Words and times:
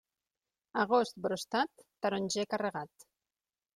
Agost 0.83 1.21
brostat, 1.25 1.85
taronger 2.07 2.47
carregat. 2.55 3.07